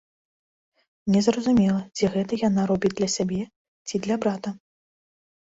[1.15, 3.41] Незразумела, ці гэта яна робіць для сябе,
[3.87, 4.49] ці для брата.